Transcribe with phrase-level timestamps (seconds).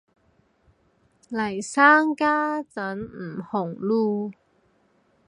[1.29, 4.33] 嚟生家陣唔紅嚕